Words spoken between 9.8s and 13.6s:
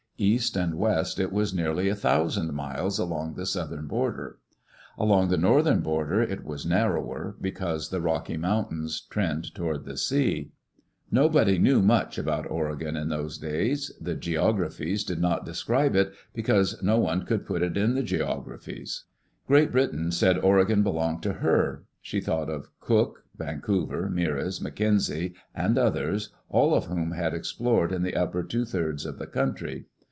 the sea. Nobody knew much about Oregon in those